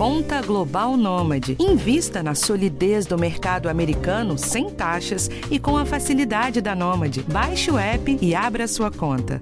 [0.00, 1.58] Conta Global Nômade.
[1.60, 7.22] Invista na solidez do mercado americano sem taxas e com a facilidade da Nômade.
[7.24, 9.38] Baixe o app e abra sua conta.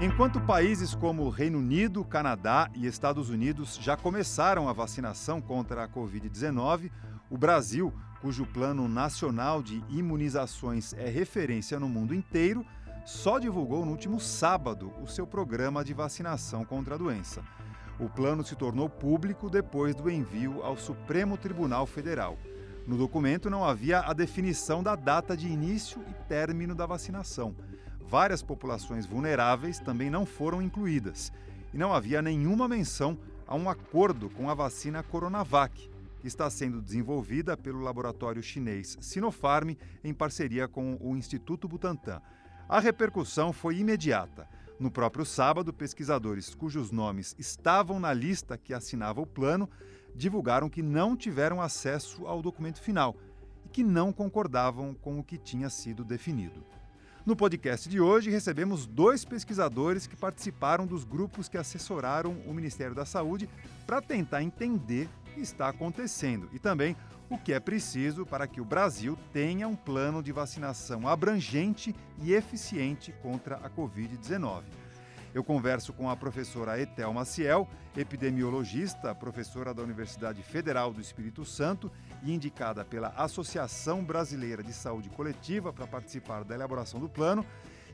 [0.00, 5.88] Enquanto países como Reino Unido, Canadá e Estados Unidos já começaram a vacinação contra a
[5.88, 6.90] Covid-19,
[7.28, 7.92] o Brasil,
[8.22, 12.64] cujo Plano Nacional de Imunizações é referência no mundo inteiro,
[13.04, 17.42] só divulgou no último sábado o seu programa de vacinação contra a doença.
[17.98, 22.38] O plano se tornou público depois do envio ao Supremo Tribunal Federal.
[22.86, 27.54] No documento não havia a definição da data de início e término da vacinação
[28.12, 31.32] várias populações vulneráveis também não foram incluídas.
[31.72, 36.82] E não havia nenhuma menção a um acordo com a vacina Coronavac, que está sendo
[36.82, 39.70] desenvolvida pelo laboratório chinês Sinopharm
[40.04, 42.20] em parceria com o Instituto Butantan.
[42.72, 44.48] A repercussão foi imediata.
[44.80, 49.68] No próprio sábado, pesquisadores cujos nomes estavam na lista que assinava o plano
[50.14, 53.14] divulgaram que não tiveram acesso ao documento final
[53.66, 56.64] e que não concordavam com o que tinha sido definido.
[57.26, 62.94] No podcast de hoje, recebemos dois pesquisadores que participaram dos grupos que assessoraram o Ministério
[62.94, 63.50] da Saúde
[63.86, 66.96] para tentar entender o que está acontecendo e também
[67.34, 72.34] o que é preciso para que o Brasil tenha um plano de vacinação abrangente e
[72.34, 74.64] eficiente contra a Covid-19.
[75.34, 77.66] Eu converso com a professora Etel Maciel,
[77.96, 81.90] epidemiologista, professora da Universidade Federal do Espírito Santo
[82.22, 87.46] e indicada pela Associação Brasileira de Saúde Coletiva para participar da elaboração do plano,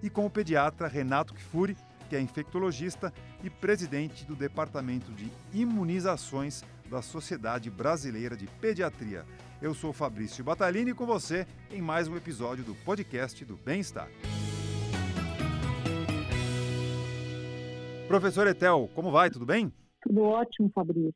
[0.02, 1.76] e com o pediatra Renato Kfouri,
[2.08, 9.24] que é infectologista e presidente do Departamento de Imunizações da Sociedade Brasileira de Pediatria.
[9.60, 14.08] Eu sou Fabrício Batalini e com você em mais um episódio do podcast do Bem-Estar.
[18.08, 19.30] Professor Etel, como vai?
[19.30, 19.72] Tudo bem?
[20.02, 21.12] Tudo ótimo, Fabrício.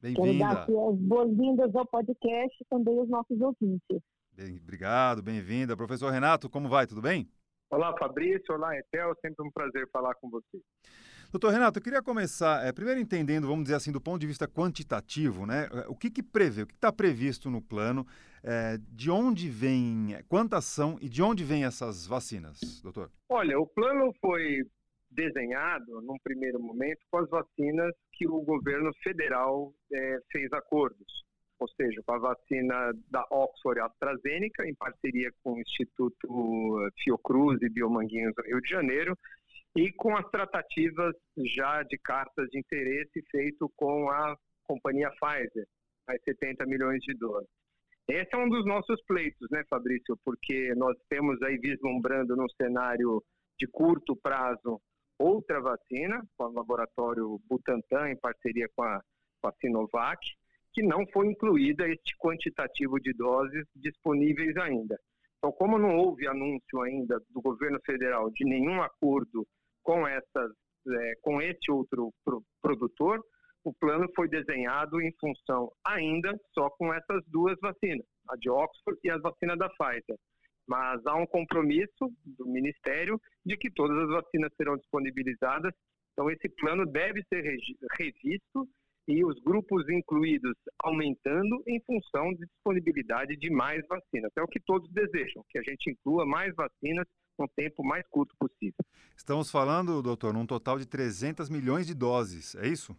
[0.00, 0.22] Bem-vinda.
[0.22, 4.00] Quero dar aqui as boas-vindas ao podcast e também aos nossos ouvintes.
[4.32, 5.76] Bem, obrigado, bem-vinda.
[5.76, 6.86] Professor Renato, como vai?
[6.86, 7.28] Tudo bem?
[7.70, 8.54] Olá, Fabrício.
[8.54, 9.12] Olá, Etel.
[9.20, 10.60] Sempre um prazer falar com você.
[11.30, 14.48] Doutor Renato, eu queria começar, é, primeiro entendendo, vamos dizer assim, do ponto de vista
[14.48, 15.68] quantitativo, né?
[15.86, 18.06] O que, que prevê, o que está previsto no plano,
[18.42, 23.10] é, de onde vem, quantas são e de onde vêm essas vacinas, doutor?
[23.28, 24.62] Olha, o plano foi
[25.10, 31.24] desenhado, num primeiro momento, com as vacinas que o governo federal é, fez acordos,
[31.58, 37.68] ou seja, com a vacina da Oxford AstraZeneca, em parceria com o Instituto Fiocruz e
[37.68, 39.18] Biomanguinhos do Rio de Janeiro,
[39.78, 41.14] e com as tratativas
[41.54, 45.68] já de cartas de interesse feito com a companhia Pfizer,
[46.04, 47.48] mais 70 milhões de dólares.
[48.08, 50.18] Esse é um dos nossos pleitos, né, Fabrício?
[50.24, 53.22] Porque nós temos aí vislumbrando num cenário
[53.56, 54.80] de curto prazo
[55.16, 59.00] outra vacina, com o laboratório Butantan, em parceria com a,
[59.40, 60.18] com a Sinovac,
[60.72, 64.98] que não foi incluída este quantitativo de doses disponíveis ainda.
[65.38, 69.46] Então, como não houve anúncio ainda do governo federal de nenhum acordo
[69.88, 70.52] com essas,
[70.86, 73.18] é, com esse outro pro, produtor,
[73.64, 79.00] o plano foi desenhado em função ainda só com essas duas vacinas, a de Oxford
[79.02, 80.16] e a vacina da Pfizer
[80.68, 85.72] mas há um compromisso do Ministério de que todas as vacinas serão disponibilizadas.
[86.12, 87.42] Então, esse plano deve ser
[87.98, 88.68] revisto
[89.08, 94.30] e os grupos incluídos aumentando em função de disponibilidade de mais vacinas.
[94.36, 97.06] É o que todos desejam, que a gente inclua mais vacinas
[97.38, 98.84] no tempo mais curto possível.
[99.16, 102.96] Estamos falando, doutor, num total de 300 milhões de doses, é isso?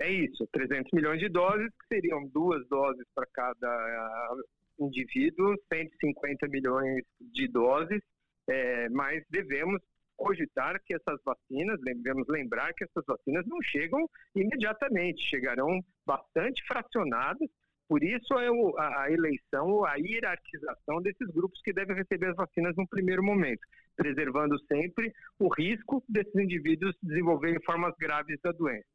[0.00, 4.36] É isso, 300 milhões de doses, que seriam duas doses para cada
[4.78, 8.00] indivíduos, 150 milhões de doses,
[8.48, 9.80] é, mas devemos
[10.16, 17.48] cogitar que essas vacinas, devemos lembrar que essas vacinas não chegam imediatamente, chegarão bastante fracionadas,
[17.90, 18.46] por isso é
[18.78, 23.66] a, a eleição, a hierarquização desses grupos que devem receber as vacinas no primeiro momento,
[23.96, 28.86] preservando sempre o risco desses indivíduos desenvolverem formas graves da doença.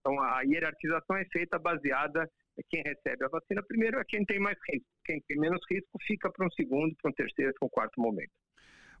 [0.00, 2.28] Então, a hierarquização é feita baseada
[2.58, 4.86] é quem recebe a vacina primeiro é quem tem mais risco.
[5.06, 8.32] Quem tem menos risco fica para um segundo, para um terceiro, para um quarto momento.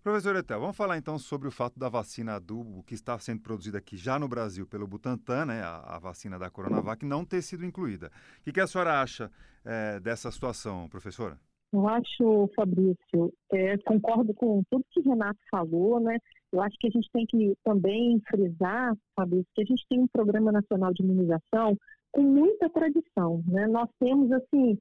[0.02, 3.78] Professor Etel, vamos falar então sobre o fato da vacina adubo que está sendo produzida
[3.78, 7.64] aqui já no Brasil pelo Butantan, né, a, a vacina da Coronavac, não ter sido
[7.64, 8.10] incluída.
[8.40, 9.30] O que, que a senhora acha
[9.64, 11.38] é, dessa situação, professora?
[11.72, 16.18] Eu acho, Fabrício, é, concordo com tudo que o Renato falou, né?
[16.52, 20.08] Eu acho que a gente tem que também frisar, Fabrício, que a gente tem um
[20.08, 21.78] programa nacional de imunização
[22.10, 23.42] com muita tradição.
[23.46, 23.66] Né?
[23.68, 24.76] Nós temos, assim,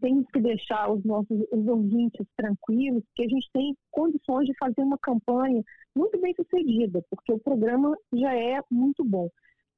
[0.00, 4.82] temos que deixar os nossos os ouvintes tranquilos, que a gente tem condições de fazer
[4.82, 5.62] uma campanha
[5.94, 9.28] muito bem sucedida, porque o programa já é muito bom.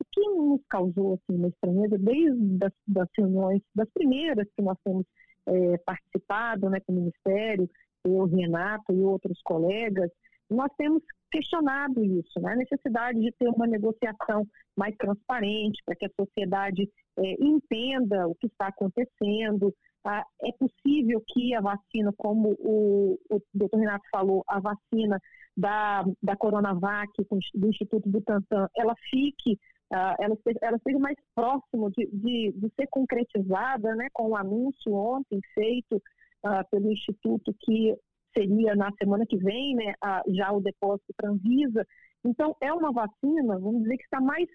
[0.00, 4.76] O que nos causou assim, uma estranheza, desde das, das reuniões, das primeiras que nós
[4.84, 5.06] temos
[5.46, 7.68] é, participado né, com o Ministério,
[8.04, 10.10] eu, Renato e outros colegas,
[10.50, 12.52] nós temos questionado isso, né?
[12.52, 14.46] a necessidade de ter uma negociação
[14.76, 16.88] mais transparente, para que a sociedade
[17.18, 19.74] é, entenda o que está acontecendo.
[20.06, 25.18] Ah, é possível que a vacina, como o, o doutor Renato falou, a vacina
[25.56, 27.10] da, da Coronavac,
[27.54, 29.54] do Instituto Butantan, ela fique,
[29.90, 34.92] uh, ela, ela seja mais próxima de, de, de, ser concretizada, né, com o anúncio
[34.92, 37.96] ontem feito uh, pelo Instituto que
[38.36, 39.94] seria na semana que vem, né,
[40.28, 41.86] já o depósito para Anvisa.
[42.22, 44.48] Então, é uma vacina, vamos dizer, que está mais,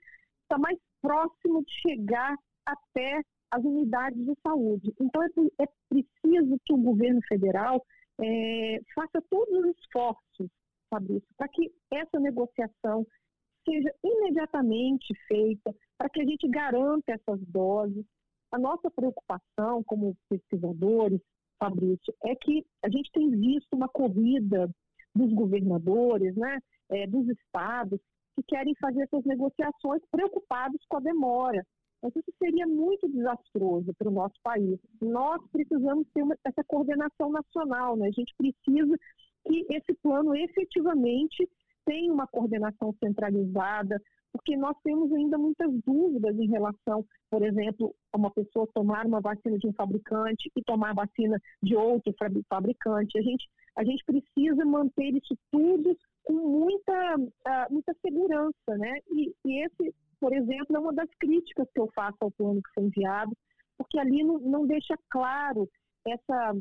[0.44, 2.36] está mais próximo de chegar
[2.68, 4.94] até as unidades de saúde.
[5.00, 5.28] Então, é,
[5.64, 7.84] é preciso que o governo federal
[8.22, 10.50] é, faça todos os esforços
[10.90, 13.06] Fabrício, para que essa negociação
[13.64, 18.06] seja imediatamente feita, para que a gente garanta essas doses.
[18.52, 21.22] A nossa preocupação como pesquisadores,
[21.60, 24.70] Fabrício, é que a gente tem visto uma corrida
[25.16, 26.60] dos governadores, né,
[26.90, 28.00] é, dos estados,
[28.36, 31.64] que querem fazer essas negociações preocupados com a demora.
[32.02, 34.80] Mas isso seria muito desastroso para o nosso país.
[35.02, 38.08] Nós precisamos ter uma, essa coordenação nacional, né?
[38.08, 38.98] A gente precisa
[39.46, 41.48] que esse plano efetivamente
[41.86, 44.02] tenha uma coordenação centralizada,
[44.32, 49.20] porque nós temos ainda muitas dúvidas em relação, por exemplo, a uma pessoa tomar uma
[49.20, 52.14] vacina de um fabricante e tomar a vacina de outro
[52.48, 53.18] fabricante.
[53.18, 59.00] A gente, a gente precisa manter isso tudo com muita, uh, muita segurança, né?
[59.12, 62.74] E, e, esse, por exemplo, é uma das críticas que eu faço ao plano que
[62.74, 63.32] foi enviado,
[63.78, 65.70] porque ali não, não deixa claro
[66.06, 66.56] essa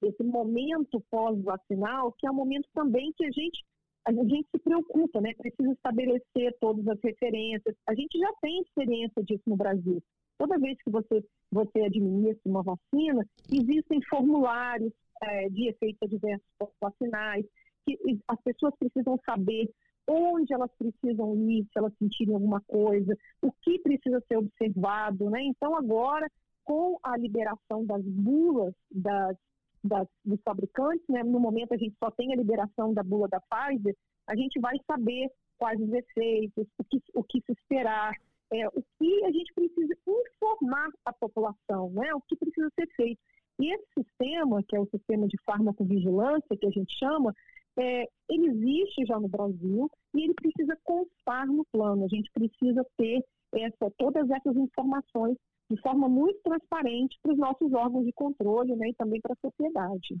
[0.00, 3.64] esse momento pós-vacinal, que é um momento também que a gente
[4.06, 5.34] a gente se preocupa, né?
[5.34, 7.74] Precisa estabelecer todas as referências.
[7.86, 10.02] A gente já tem experiência disso no Brasil.
[10.38, 11.22] Toda vez que você
[11.52, 14.92] você administra uma vacina, existem formulários
[15.22, 16.46] é, de efeitos adversos
[16.80, 17.44] vacinais
[17.84, 17.98] que
[18.28, 19.68] as pessoas precisam saber
[20.08, 25.42] onde elas precisam ir se elas sentirem alguma coisa, o que precisa ser observado, né?
[25.42, 26.30] Então agora
[26.64, 29.36] com a liberação das bulas das
[29.82, 31.22] das, dos fabricantes, né?
[31.22, 33.96] no momento a gente só tem a liberação da bula da Pfizer,
[34.26, 38.12] a gente vai saber quais os efeitos, o que, o que se esperar,
[38.52, 42.14] é, o que a gente precisa informar a população, né?
[42.14, 43.20] o que precisa ser feito.
[43.60, 47.34] E esse sistema, que é o sistema de farmacovigilância, que a gente chama,
[47.78, 52.04] é, ele existe já no Brasil e ele precisa constar no plano.
[52.04, 55.36] A gente precisa ter essa, todas essas informações
[55.70, 59.50] de forma muito transparente para os nossos órgãos de controle né, e também para a
[59.50, 60.18] sociedade.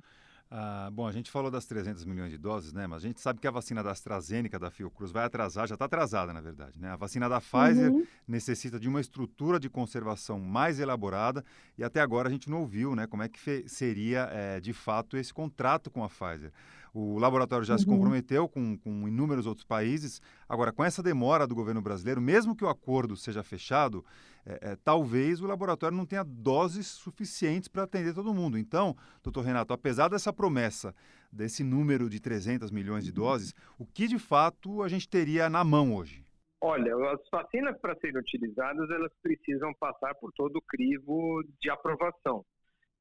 [0.50, 2.86] Ah, bom, a gente falou das 300 milhões de doses, né?
[2.86, 5.84] Mas a gente sabe que a vacina da AstraZeneca, da Fiocruz, vai atrasar, já está
[5.84, 6.88] atrasada, na verdade, né?
[6.88, 8.06] A vacina da Pfizer uhum.
[8.26, 11.44] necessita de uma estrutura de conservação mais elaborada
[11.76, 13.06] e até agora a gente não ouviu, né?
[13.06, 16.50] Como é que seria, é, de fato, esse contrato com a Pfizer.
[16.92, 17.78] O laboratório já uhum.
[17.78, 20.20] se comprometeu com, com inúmeros outros países.
[20.48, 24.04] Agora, com essa demora do governo brasileiro, mesmo que o acordo seja fechado,
[24.46, 28.56] é, é, talvez o laboratório não tenha doses suficientes para atender todo mundo.
[28.56, 30.94] Então, doutor Renato, apesar dessa promessa,
[31.30, 35.62] desse número de 300 milhões de doses, o que de fato a gente teria na
[35.62, 36.24] mão hoje?
[36.60, 42.44] Olha, as vacinas para serem utilizadas, elas precisam passar por todo o crivo de aprovação.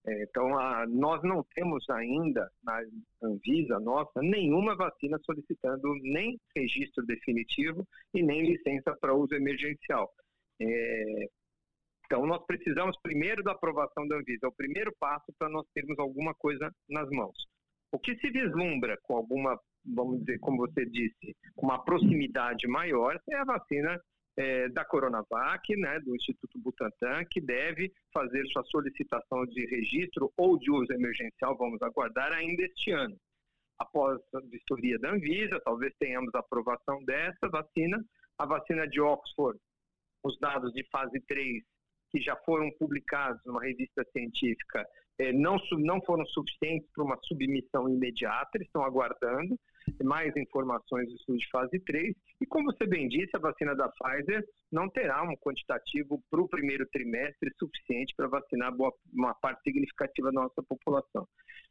[0.05, 2.81] É, então, a, nós não temos ainda na
[3.21, 10.09] Anvisa nossa nenhuma vacina solicitando nem registro definitivo e nem licença para uso emergencial.
[10.61, 11.27] É,
[12.05, 15.99] então, nós precisamos primeiro da aprovação da Anvisa, é o primeiro passo para nós termos
[15.99, 17.35] alguma coisa nas mãos.
[17.91, 23.19] O que se vislumbra com alguma, vamos dizer, como você disse, com uma proximidade maior,
[23.29, 23.99] é a vacina
[24.37, 30.57] é, da Coronavac, né, do Instituto Butantan, que deve fazer sua solicitação de registro ou
[30.59, 33.17] de uso emergencial, vamos aguardar ainda este ano.
[33.79, 38.03] Após a vistoria da Anvisa, talvez tenhamos a aprovação dessa vacina.
[38.39, 39.59] A vacina de Oxford,
[40.23, 41.63] os dados de fase 3
[42.11, 44.87] que já foram publicados numa revista científica
[45.19, 49.57] é, não, não foram suficientes para uma submissão imediata, eles estão aguardando
[50.03, 52.15] mais informações do estudo de fase 3.
[52.41, 56.49] E como você bem disse, a vacina da Pfizer não terá um quantitativo para o
[56.49, 61.27] primeiro trimestre suficiente para vacinar boa, uma parte significativa da nossa população.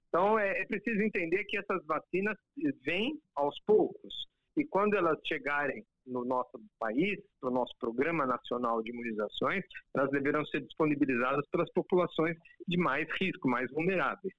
[0.09, 2.37] Então, é, é preciso entender que essas vacinas
[2.85, 4.15] vêm aos poucos.
[4.57, 10.45] E quando elas chegarem no nosso país, no nosso Programa Nacional de Imunizações, elas deverão
[10.47, 14.33] ser disponibilizadas pelas populações de mais risco, mais vulneráveis.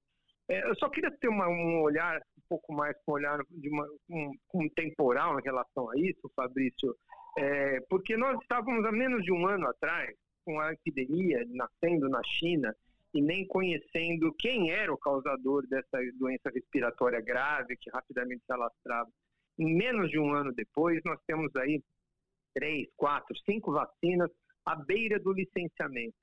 [0.50, 3.88] É, eu só queria ter uma, um olhar pouco mais com um olhar de uma,
[4.10, 6.96] um, um temporal em relação a isso, Fabrício,
[7.38, 12.22] é, porque nós estávamos há menos de um ano atrás com a epidemia nascendo na
[12.24, 12.74] China
[13.14, 19.10] e nem conhecendo quem era o causador dessa doença respiratória grave que rapidamente se alastrava.
[19.60, 21.82] Em menos de um ano depois, nós temos aí
[22.54, 24.30] três, quatro, cinco vacinas
[24.66, 26.16] à beira do licenciamento.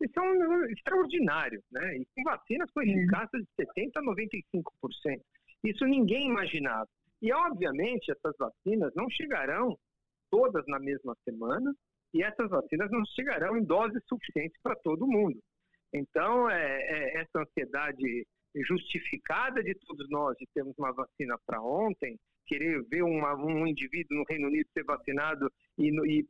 [0.00, 1.96] Isso é um extraordinário, né?
[1.96, 5.20] E com vacinas com eficácia de 70% a 95%.
[5.64, 6.88] Isso ninguém imaginava.
[7.20, 9.76] E, obviamente, essas vacinas não chegarão
[10.30, 11.74] todas na mesma semana
[12.14, 15.38] e essas vacinas não chegarão em doses suficientes para todo mundo.
[15.92, 18.26] Então, é, é, essa ansiedade
[18.66, 24.16] justificada de todos nós de termos uma vacina para ontem querer ver uma, um indivíduo
[24.16, 26.24] no Reino Unido ser vacinado e, e,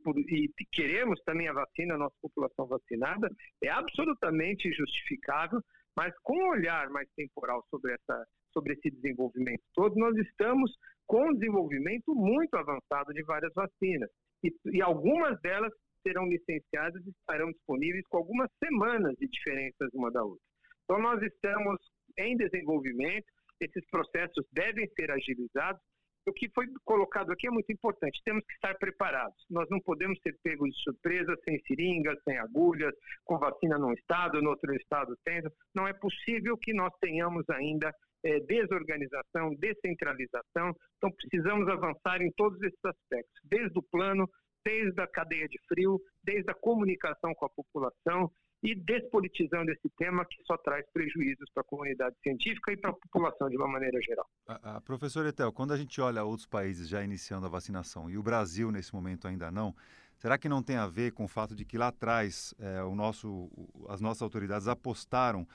[0.59, 3.29] e, queremos também a vacina, a nossa população vacinada,
[3.63, 5.61] é absolutamente justificável,
[5.95, 10.71] mas com um olhar mais temporal sobre, essa, sobre esse desenvolvimento todo, nós estamos
[11.07, 14.09] com um desenvolvimento muito avançado de várias vacinas.
[14.43, 15.73] E, e algumas delas
[16.05, 20.43] serão licenciadas e estarão disponíveis com algumas semanas de diferenças uma da outra.
[20.83, 21.79] Então, nós estamos
[22.17, 23.27] em desenvolvimento,
[23.59, 25.81] esses processos devem ser agilizados
[26.29, 28.21] o que foi colocado aqui é muito importante.
[28.23, 29.43] Temos que estar preparados.
[29.49, 32.93] Nós não podemos ser pegos de surpresa, sem seringas, sem agulhas,
[33.25, 35.51] com vacina num estado, no outro estado tendo.
[35.73, 37.91] Não é possível que nós tenhamos ainda
[38.23, 40.75] é, desorganização, descentralização.
[40.97, 44.29] Então, precisamos avançar em todos esses aspectos, desde o plano,
[44.63, 50.25] desde a cadeia de frio, desde a comunicação com a população e despolitizando esse tema
[50.25, 53.99] que só traz prejuízos para a comunidade científica e para a população de uma maneira
[54.01, 54.27] geral.
[54.47, 58.23] A, a Etel, quando a gente olha outros países já iniciando a vacinação e o
[58.23, 59.73] Brasil nesse momento ainda não,
[60.17, 62.93] será que não tem a ver com o fato de que lá atrás é, o
[62.95, 63.49] nosso,
[63.87, 65.47] as nossas autoridades apostaram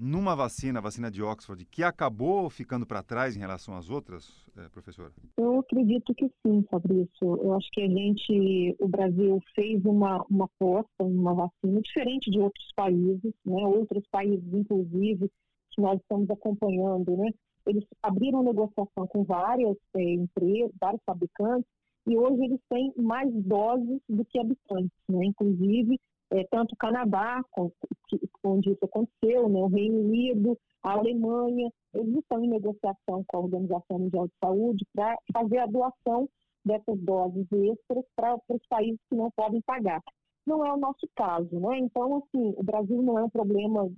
[0.00, 4.46] numa vacina, a vacina de Oxford, que acabou ficando para trás em relação às outras,
[4.56, 5.12] é, professora?
[5.36, 7.10] Eu acredito que sim, Fabrício.
[7.20, 12.30] Eu acho que a gente, o Brasil fez uma, uma aposta em uma vacina diferente
[12.30, 13.62] de outros países, né?
[13.66, 15.30] Outros países, inclusive,
[15.70, 17.30] que nós estamos acompanhando, né?
[17.66, 21.70] Eles abriram negociação com várias é, empresas, vários fabricantes,
[22.06, 25.26] e hoje eles têm mais doses do que habitantes, né?
[25.26, 27.42] Inclusive, é, tanto o Canadá,
[28.44, 33.40] onde isso aconteceu, né, o Reino Unido, a Alemanha, eles estão em negociação com a
[33.40, 36.28] Organização Mundial de Saúde para fazer a doação
[36.64, 40.00] dessas doses extras para os países que não podem pagar.
[40.46, 41.78] Não é o nosso caso, né?
[41.78, 43.90] Então, assim, o Brasil não é um problema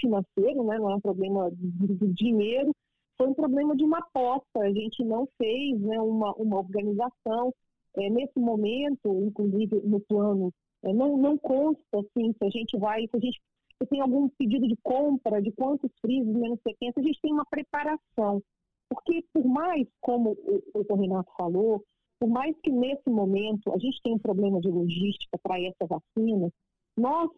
[0.00, 0.78] financeiro, né?
[0.78, 2.72] Não é um problema de, dinheiro,
[3.16, 4.60] foi um problema de uma aposta.
[4.60, 7.52] A gente não fez né, uma, uma organização.
[7.94, 10.50] É, nesse momento, inclusive no plano
[10.82, 13.40] não, não consta assim, se a gente vai, se a gente
[13.82, 17.44] se tem algum pedido de compra, de quantos frisos, menos 70, a gente tem uma
[17.44, 18.42] preparação.
[18.88, 21.82] Porque por mais, como o, o Renato falou,
[22.20, 26.50] por mais que nesse momento a gente tenha um problema de logística para essa vacina,
[26.96, 27.30] nós,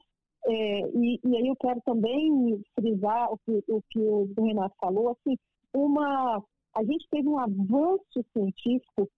[0.47, 5.11] é, e, e, aí eu quero também frisar o que o, que o Renato falou,
[5.11, 5.37] assim,
[5.73, 6.43] uma,
[6.75, 9.09] a gente teve um avanço científico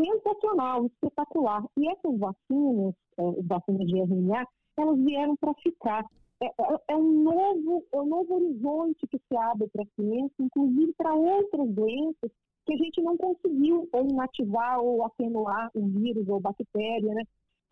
[0.00, 1.64] sensacional, espetacular.
[1.76, 6.04] E essas vacinas, é, vacinas de RNA, elas vieram para ficar.
[6.42, 6.52] É, é,
[6.88, 11.14] é, um novo, é um novo horizonte que se abre para a ciência, inclusive para
[11.14, 12.30] outras doenças
[12.66, 17.22] que a gente não conseguiu ou inativar ou atenuar o vírus ou bactéria, né?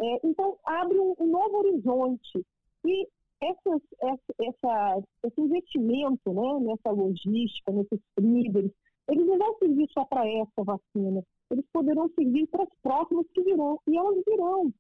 [0.01, 2.45] É, então, abre um, um, novo horizonte.
[2.87, 3.07] E
[3.43, 8.71] essas, essa, essa, esse investimento né, nessa logística, nesses freezers,
[9.09, 13.43] eles não vão servir só para essa vacina eles poderão servir para as próximas que
[13.43, 14.73] virão, e elas virão.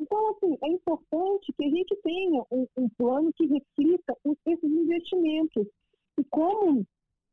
[0.00, 5.66] Então, assim, é importante que a gente tenha um, um plano que reflita esses investimentos.
[6.18, 6.84] E como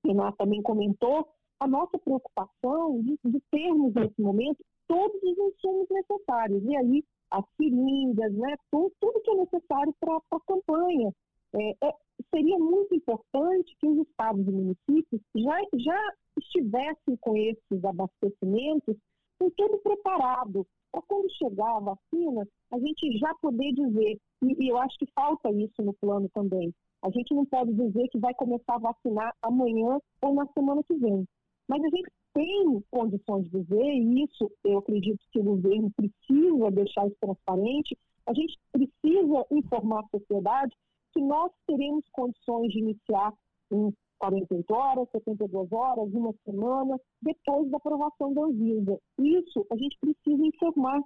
[0.05, 1.27] Renato também comentou,
[1.60, 6.63] a nossa preocupação de, de termos, nesse momento, todos os insumos necessários.
[6.63, 11.12] E aí, as seringas, né, tudo, tudo que é necessário para a campanha.
[11.53, 11.93] É, é,
[12.34, 18.96] seria muito importante que os estados e municípios já, já estivessem com esses abastecimentos,
[19.39, 24.69] com tudo preparado, para quando chegar a vacina, a gente já poder dizer, e, e
[24.69, 28.34] eu acho que falta isso no plano também, a gente não pode dizer que vai
[28.34, 31.25] começar a vacinar amanhã ou na semana que vem.
[31.67, 36.72] Mas a gente tem condições de dizer, e isso eu acredito que o governo precisa
[36.72, 40.75] deixar isso transparente, a gente precisa informar a sociedade
[41.13, 43.34] que nós teremos condições de iniciar
[43.72, 48.99] em 48 horas, 72 horas, uma semana, depois da aprovação da Anvisa.
[49.17, 51.01] Isso a gente precisa informar.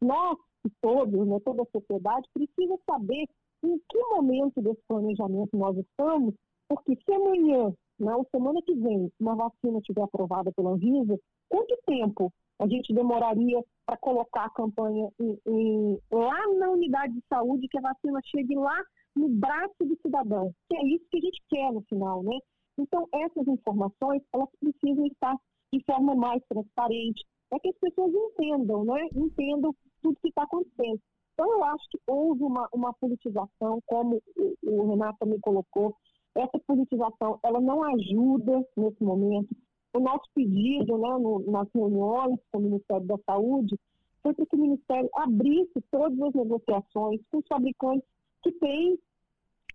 [0.00, 0.36] Nós,
[0.82, 3.26] todos, né, toda a sociedade, precisa saber
[3.64, 6.34] em que momento desse planejamento nós estamos,
[6.68, 11.18] porque se amanhã, né, semana que vem, uma vacina estiver aprovada pela Anvisa,
[11.48, 17.22] quanto tempo a gente demoraria para colocar a campanha em, em, lá na unidade de
[17.28, 18.82] saúde, que a vacina chegue lá
[19.14, 22.38] no braço do cidadão, que é isso que a gente quer no final, né?
[22.78, 25.36] Então, essas informações, elas precisam estar
[25.72, 29.08] de forma mais transparente, para que as pessoas entendam, né?
[29.14, 31.00] Entendam tudo que está acontecendo.
[31.34, 34.22] Então, eu acho que houve uma, uma politização, como
[34.62, 35.94] o, Renato me colocou,
[36.34, 39.54] essa politização, ela não ajuda nesse momento.
[39.94, 43.78] O nosso pedido, né, no, nas reuniões com o Ministério da Saúde,
[44.22, 48.08] foi para que o Ministério abrisse todas as negociações com os fabricantes
[48.42, 48.98] que têm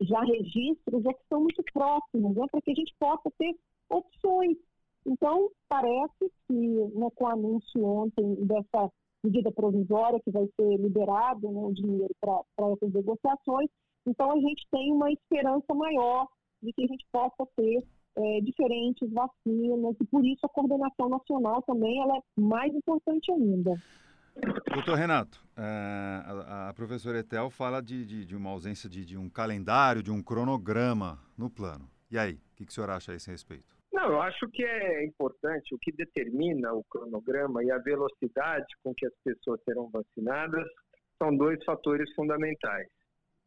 [0.01, 3.55] já registros, já que são muito próximos, né, para que a gente possa ter
[3.89, 4.57] opções.
[5.05, 8.91] Então, parece que né, com o anúncio ontem dessa
[9.23, 13.69] medida provisória que vai ser liberado né, o dinheiro para essas negociações,
[14.05, 16.27] então a gente tem uma esperança maior
[16.61, 17.83] de que a gente possa ter
[18.15, 23.75] é, diferentes vacinas e por isso a coordenação nacional também ela é mais importante ainda.
[24.73, 29.17] Doutor Renato, é, a, a, professora Etel fala de, de, de uma ausência de, de,
[29.17, 31.89] um calendário, de um cronograma no plano.
[32.09, 33.75] E aí, o que, que o senhor acha a esse respeito?
[33.91, 38.93] Não, eu acho que é importante, o que determina o cronograma e a velocidade com
[38.95, 40.65] que as pessoas serão vacinadas
[41.21, 42.87] são dois fatores fundamentais.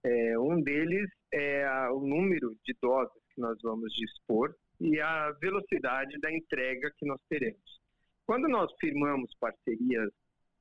[0.04, 5.32] É, um deles é a, o número de doses que nós vamos dispor e a
[5.40, 7.80] velocidade da entrega que nós teremos.
[8.26, 10.10] Quando nós firmamos parcerias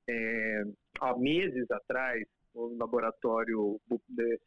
[0.10, 0.64] é,
[1.00, 3.80] há meses atrás, o laboratório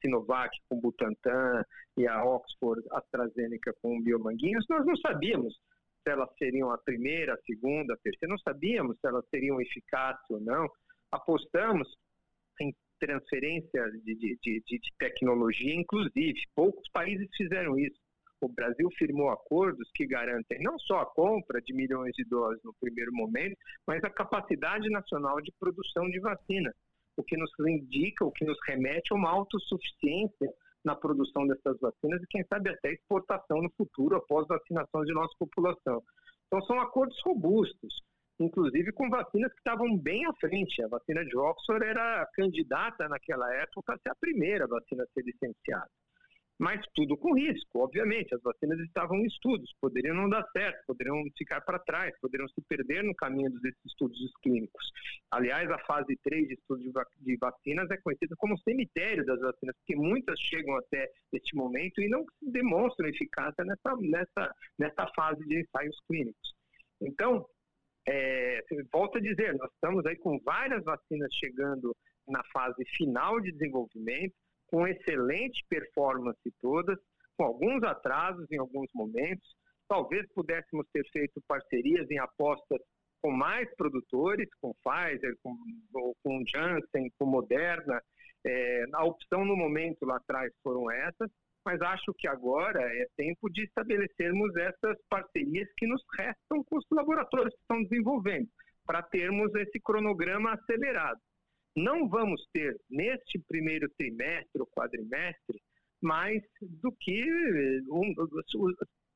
[0.01, 1.63] Sinovac com Butantan
[1.97, 5.55] e a Oxford AstraZeneca com Biomanguinhos, nós não sabíamos
[6.03, 10.23] se elas seriam a primeira, a segunda, a terceira, não sabíamos se elas seriam eficazes
[10.31, 10.69] ou não.
[11.11, 11.89] Apostamos
[12.61, 16.39] em transferência de, de, de, de tecnologia, inclusive.
[16.55, 18.06] Poucos países fizeram isso
[18.41, 22.75] o Brasil firmou acordos que garantem não só a compra de milhões de doses no
[22.81, 26.73] primeiro momento, mas a capacidade nacional de produção de vacina,
[27.17, 30.49] o que nos indica, o que nos remete a uma autossuficiência
[30.85, 35.35] na produção dessas vacinas e, quem sabe, até exportação no futuro após vacinação de nossa
[35.39, 36.03] população.
[36.47, 38.03] Então, são acordos robustos,
[38.39, 40.83] inclusive com vacinas que estavam bem à frente.
[40.83, 45.23] A vacina de Oxford era candidata naquela época a ser a primeira vacina a ser
[45.25, 45.91] licenciada
[46.59, 48.35] mas tudo com risco, obviamente.
[48.35, 52.61] As vacinas estavam em estudos, poderiam não dar certo, poderiam ficar para trás, poderiam se
[52.63, 54.91] perder no caminho desses estudos clínicos.
[55.31, 56.85] Aliás, a fase 3 de estudos
[57.19, 62.09] de vacinas é conhecida como cemitério das vacinas, porque muitas chegam até este momento e
[62.09, 66.55] não demonstram eficácia nessa, nessa, nessa fase de ensaios clínicos.
[67.01, 67.47] Então,
[68.09, 71.95] é, volto a dizer, nós estamos aí com várias vacinas chegando
[72.27, 74.35] na fase final de desenvolvimento,
[74.67, 76.99] com excelente performance todas,
[77.37, 79.49] com alguns atrasos em alguns momentos.
[79.89, 82.81] Talvez pudéssemos ter feito parcerias em apostas
[83.23, 85.57] com mais produtores, com Pfizer, com,
[86.23, 88.01] com Janssen, com Moderna.
[88.45, 91.31] É, a opção no momento lá atrás foram essas,
[91.65, 96.85] mas acho que agora é tempo de estabelecermos essas parcerias que nos restam com os
[96.93, 98.49] laboratórios que estão desenvolvendo,
[98.85, 101.21] para termos esse cronograma acelerado
[101.77, 105.61] não vamos ter neste primeiro trimestre ou quadrimestre
[106.03, 107.25] mais do que
[107.91, 108.15] um,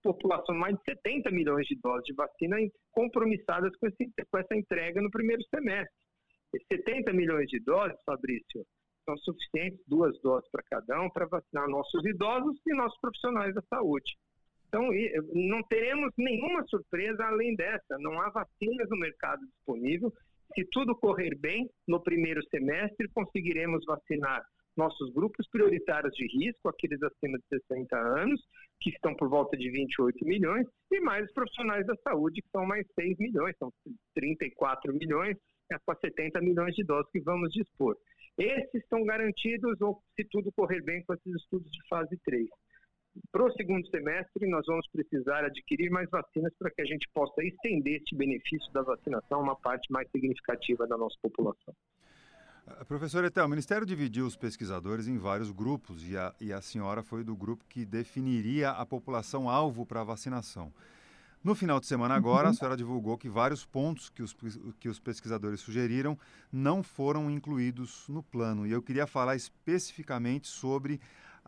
[0.02, 2.56] população, mais de 70 milhões de doses de vacina
[2.92, 5.96] compromissadas com, esse, com essa entrega no primeiro semestre.
[6.54, 8.64] E 70 milhões de doses, Fabrício,
[9.04, 13.62] são suficientes, duas doses para cada um, para vacinar nossos idosos e nossos profissionais da
[13.62, 14.16] saúde.
[14.68, 14.88] Então,
[15.32, 17.98] não teremos nenhuma surpresa além dessa.
[17.98, 20.12] Não há vacinas no mercado disponível
[20.54, 24.42] se tudo correr bem, no primeiro semestre conseguiremos vacinar
[24.76, 28.40] nossos grupos prioritários de risco, aqueles acima de 60 anos,
[28.80, 32.64] que estão por volta de 28 milhões, e mais os profissionais da saúde, que são
[32.64, 33.70] mais 6 milhões, são
[34.14, 35.36] 34 milhões,
[35.70, 37.96] é com 70 milhões de doses que vamos dispor.
[38.38, 42.48] Esses estão garantidos, ou se tudo correr bem, com esses estudos de fase 3.
[43.32, 47.42] Para o segundo semestre, nós vamos precisar adquirir mais vacinas para que a gente possa
[47.42, 51.74] estender este benefício da vacinação a uma parte mais significativa da nossa população.
[52.66, 56.60] Uh, professor Etel, o Ministério dividiu os pesquisadores em vários grupos e a, e a
[56.60, 60.72] senhora foi do grupo que definiria a população alvo para a vacinação.
[61.42, 62.50] No final de semana agora, uhum.
[62.50, 64.36] a senhora divulgou que vários pontos que os,
[64.78, 66.18] que os pesquisadores sugeriram
[66.52, 68.66] não foram incluídos no plano.
[68.66, 71.00] E eu queria falar especificamente sobre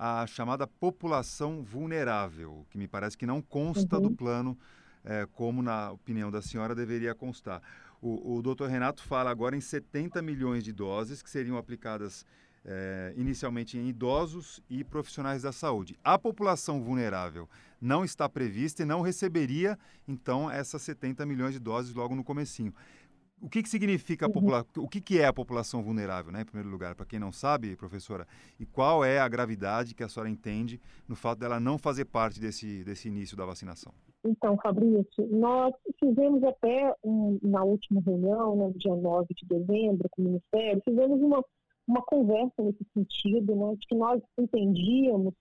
[0.05, 4.03] a chamada população vulnerável, que me parece que não consta uhum.
[4.03, 4.59] do plano,
[5.05, 7.62] é, como na opinião da senhora deveria constar.
[8.01, 12.27] O, o doutor Renato fala agora em 70 milhões de doses que seriam aplicadas
[12.65, 15.97] é, inicialmente em idosos e profissionais da saúde.
[16.03, 17.49] A população vulnerável
[17.81, 22.75] não está prevista e não receberia, então, essas 70 milhões de doses logo no comecinho.
[23.42, 24.33] O que, que significa a uhum.
[24.33, 24.85] população?
[24.85, 27.74] O que, que é a população vulnerável, né, em primeiro lugar, para quem não sabe,
[27.74, 28.24] professora?
[28.59, 32.40] E qual é a gravidade que a senhora entende no fato dela não fazer parte
[32.40, 33.92] desse, desse início da vacinação?
[34.24, 40.09] Então, Fabrício, nós fizemos até um, na última reunião, no né, dia 9 de dezembro,
[40.12, 41.44] com o Ministério, fizemos uma,
[41.88, 45.35] uma conversa nesse sentido, né, de que nós entendíamos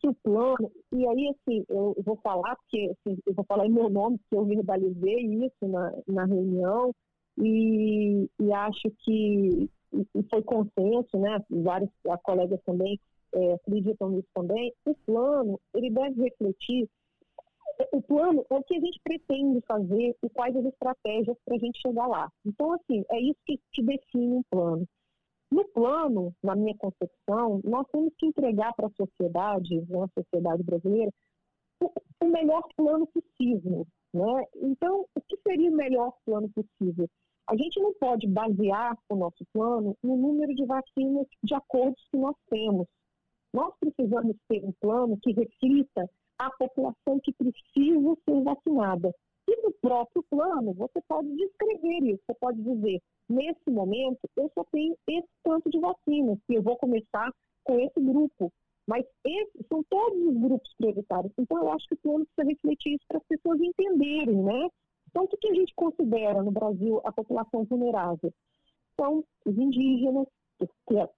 [0.00, 3.72] que o plano, e aí, assim, eu vou falar, porque assim, eu vou falar em
[3.72, 6.92] meu nome, porque eu verbalizei isso na, na reunião,
[7.38, 11.38] e, e acho que e foi consenso, né?
[11.48, 11.90] Vários
[12.24, 12.98] colegas também
[13.32, 14.72] é, acreditam nisso também.
[14.84, 16.88] O plano ele deve refletir
[17.92, 21.58] o plano é o que a gente pretende fazer e quais as estratégias para a
[21.58, 22.30] gente chegar lá.
[22.44, 24.86] Então, assim, é isso que, que define um plano.
[25.50, 30.62] No plano, na minha concepção, nós temos que entregar para a sociedade, né, a sociedade
[30.62, 31.12] brasileira,
[31.80, 31.90] o,
[32.22, 33.86] o melhor plano possível.
[34.12, 34.44] Né?
[34.56, 37.08] Então, o que seria o melhor plano possível?
[37.46, 42.16] A gente não pode basear o nosso plano no número de vacinas de acordos que
[42.16, 42.86] nós temos.
[43.52, 49.14] Nós precisamos ter um plano que reflita a população que precisa ser vacinada.
[49.46, 54.64] E no próprio plano, você pode descrever isso, você pode dizer, nesse momento, eu só
[54.72, 57.30] tenho esse tanto de vacinas, e eu vou começar
[57.62, 58.50] com esse grupo.
[58.86, 61.32] Mas esses são todos os grupos prioritários.
[61.38, 64.68] Então, eu acho que o plano precisa refletir isso para as pessoas entenderem, né?
[65.14, 68.34] Então, o que a gente considera no Brasil a população vulnerável?
[69.00, 70.26] São os indígenas,
[70.58, 70.66] que,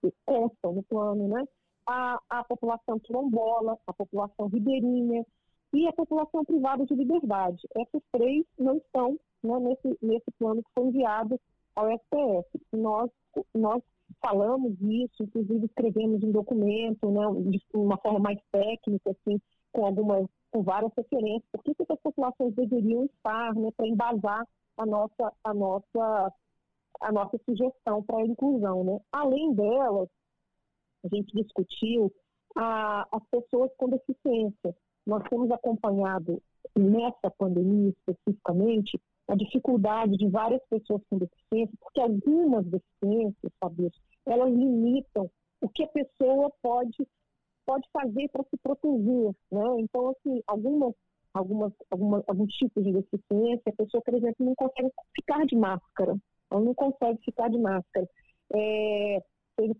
[0.03, 1.43] que constam no plano, né?
[1.87, 5.25] A, a população quilombola, a população ribeirinha
[5.73, 7.63] e a população privada de liberdade.
[7.75, 11.41] Essas três não estão né, nesse, nesse plano que foi enviado
[11.75, 12.61] ao STF.
[12.75, 13.11] Nós,
[13.55, 13.83] nós
[14.21, 19.41] falamos isso, inclusive escrevemos um documento, né, de uma forma mais técnica, assim,
[19.73, 24.87] com algumas com várias referências, por que, essas populações deveriam estar, né, para embasar a
[24.87, 26.33] nossa, a nossa,
[27.01, 28.85] a nossa sugestão para a inclusão.
[28.85, 28.99] Né?
[29.13, 30.09] Além delas,
[31.05, 32.13] a gente discutiu
[32.57, 34.77] a, as pessoas com deficiência.
[35.07, 36.43] Nós temos acompanhado
[36.77, 44.51] nessa pandemia especificamente a dificuldade de várias pessoas com deficiência, porque algumas deficiências, Fabrício, elas
[44.51, 45.31] limitam
[45.61, 47.07] o que a pessoa pode
[47.67, 49.81] pode fazer para se proteger, né?
[49.81, 50.95] Então, assim, algumas,
[51.35, 56.17] algumas, algumas, alguns tipos de deficiência, a pessoa, por exemplo, não consegue ficar de máscara,
[56.51, 58.09] ela não consegue ficar de máscara.
[58.55, 59.23] É,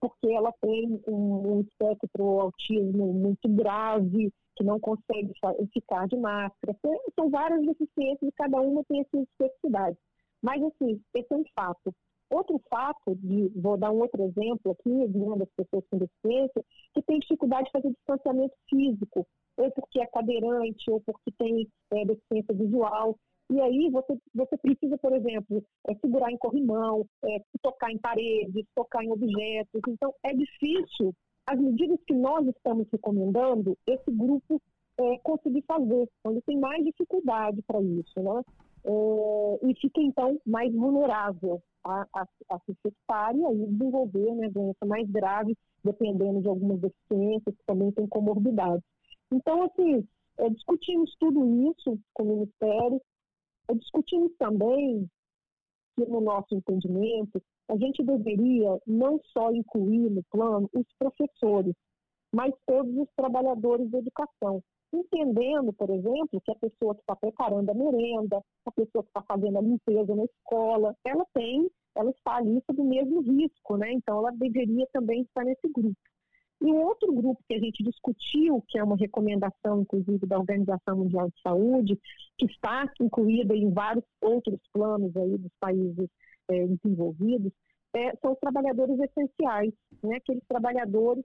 [0.01, 5.33] porque ela tem um, um espectro autismo muito grave, que não consegue
[5.73, 6.77] ficar de máscara.
[7.15, 9.99] São várias deficiências e cada uma tem as suas especificidades.
[10.43, 11.95] Mas, assim, esse é um fato.
[12.31, 16.65] Outro fato, de, vou dar um outro exemplo aqui, de uma das pessoas com deficiência,
[16.93, 22.05] que tem dificuldade de fazer distanciamento físico, ou porque é cadeirante, ou porque tem é,
[22.05, 23.17] deficiência visual.
[23.49, 28.67] E aí você, você precisa, por exemplo, é, segurar em corrimão, é, tocar em paredes,
[28.75, 29.81] tocar em objetos.
[29.89, 31.15] Então, é difícil,
[31.47, 34.61] as medidas que nós estamos recomendando, esse grupo
[34.99, 36.09] é, conseguir fazer.
[36.27, 38.43] Ele tem mais dificuldade para isso, né?
[38.87, 44.49] É, e fica, então, mais vulnerável a, a, a se infectar e aí desenvolver né,
[44.49, 48.85] doença mais grave, dependendo de algumas deficiências que também têm comorbidades.
[49.33, 50.07] Então, assim,
[50.39, 53.03] é, discutimos tudo isso com o Ministério,
[53.69, 55.11] é, discutimos também
[55.97, 61.75] que, no nosso entendimento, a gente deveria não só incluir no plano os professores,
[62.33, 67.71] mas todos os trabalhadores da educação entendendo, por exemplo, que a pessoa que está preparando
[67.71, 72.37] a merenda, a pessoa que está fazendo a limpeza na escola, ela tem, ela está
[72.37, 73.93] ali sob o mesmo risco, né?
[73.93, 75.97] Então ela deveria também estar nesse grupo.
[76.61, 80.97] E um outro grupo que a gente discutiu, que é uma recomendação, inclusive, da Organização
[80.97, 82.01] Mundial de Saúde,
[82.39, 86.09] que está incluída em vários outros planos aí dos países
[86.49, 87.53] é, desenvolvidos,
[87.95, 89.73] é, são os trabalhadores essenciais,
[90.03, 90.17] né?
[90.17, 91.25] aqueles trabalhadores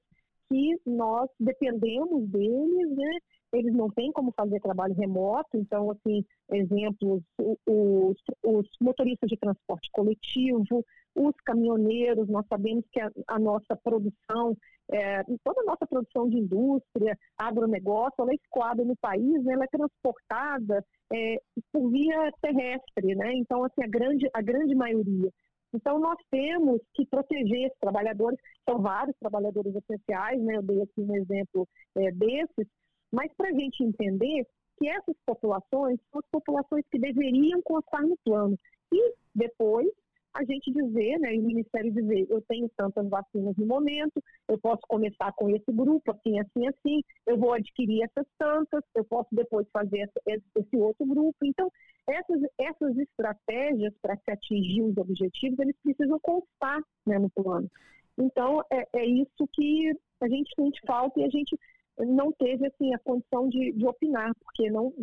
[0.51, 3.19] que nós dependemos deles, né?
[3.53, 9.89] eles não têm como fazer trabalho remoto, então, assim, exemplos, os, os motoristas de transporte
[9.91, 10.85] coletivo,
[11.15, 14.55] os caminhoneiros, nós sabemos que a, a nossa produção,
[14.89, 19.65] é, toda a nossa produção de indústria, agronegócio, ela é escoada no país, né, ela
[19.65, 21.41] é transportada é,
[21.73, 23.33] por via terrestre, né?
[23.33, 25.29] Então, assim, a grande, a grande maioria.
[25.73, 30.57] Então, nós temos que proteger esses trabalhadores, são vários trabalhadores essenciais, né?
[30.57, 32.67] eu dei aqui um exemplo é, desses,
[33.11, 34.45] mas para a gente entender
[34.77, 38.57] que essas populações são as populações que deveriam constar no plano.
[38.91, 39.87] E depois
[40.33, 44.81] a gente dizer, né, o Ministério dizer, eu tenho tantas vacinas no momento, eu posso
[44.87, 49.67] começar com esse grupo, assim, assim, assim, eu vou adquirir essas tantas, eu posso depois
[49.71, 51.37] fazer esse outro grupo.
[51.43, 51.69] Então,
[52.07, 57.69] essas, essas estratégias para se atingir os objetivos, eles precisam constar né, no plano.
[58.17, 61.57] Então, é, é isso que a gente sente falta e a gente
[61.97, 64.93] não teve assim, a condição de, de opinar, porque não,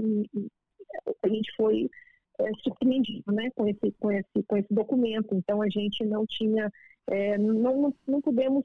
[1.23, 1.89] a gente foi
[2.41, 5.35] é, surpreendido né, com, esse, com, esse, com esse documento.
[5.35, 6.71] Então, a gente não tinha,
[7.09, 8.65] é, não, não pudemos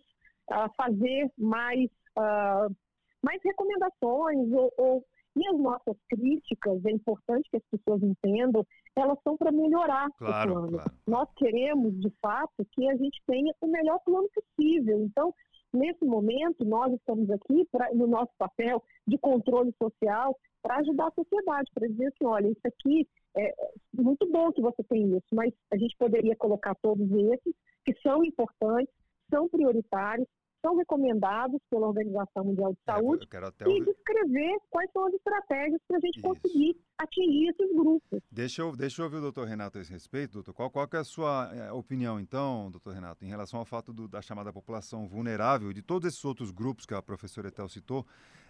[0.51, 2.73] uh, fazer mais, uh,
[3.21, 8.65] mais recomendações ou, ou, e as nossas críticas, é importante que as pessoas entendam,
[8.95, 10.71] elas são para melhorar claro, o plano.
[10.73, 10.91] Claro.
[11.07, 15.01] Nós queremos, de fato, que a gente tenha o melhor plano possível.
[15.03, 15.33] Então,
[15.73, 21.11] nesse momento, nós estamos aqui pra, no nosso papel de controle social para ajudar a
[21.11, 23.53] sociedade, para dizer assim, olha, isso aqui é
[23.93, 28.23] muito bom que você tem isso, mas a gente poderia colocar todos esses que são
[28.23, 28.93] importantes,
[29.29, 30.27] são prioritários,
[30.63, 35.81] são recomendados pela Organização Mundial de é, Saúde é, e descrever quais são as estratégias
[35.87, 36.27] para a gente Isso.
[36.27, 38.21] conseguir atingir esses grupos.
[38.31, 40.33] Deixa eu, deixa eu ouvir o doutor Renato a esse respeito.
[40.33, 40.53] Doutor.
[40.53, 44.07] Qual, qual é a sua é, opinião, então, doutor Renato, em relação ao fato do,
[44.07, 48.05] da chamada população vulnerável e de todos esses outros grupos que a professora Etel citou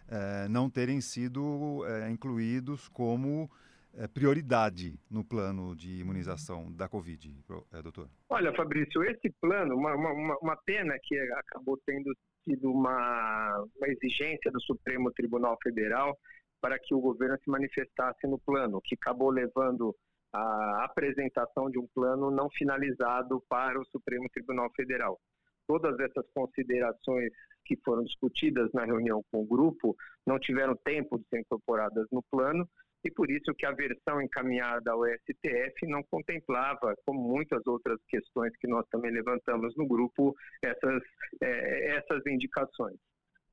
[0.08, 3.50] é, não terem sido incluídos como
[3.96, 7.36] é, prioridade no plano de imunização da Covid,
[7.72, 8.10] é, doutor?
[8.30, 12.12] Olha, Fabrício, esse plano, uma, uma, uma pena que acabou tendo
[12.44, 16.18] sido uma, uma exigência do Supremo Tribunal Federal
[16.62, 19.96] para que o governo se manifestasse no plano, que acabou levando
[20.34, 25.20] a apresentação de um plano não finalizado para o Supremo Tribunal Federal.
[25.68, 27.32] Todas essas considerações
[27.66, 32.24] que foram discutidas na reunião com o grupo não tiveram tempo de ser incorporadas no
[32.24, 32.68] plano
[33.06, 38.56] e por isso que a versão encaminhada ao STF não contemplava, como muitas outras questões
[38.58, 41.04] que nós também levantamos no grupo, essas,
[41.42, 42.98] é, essas indicações.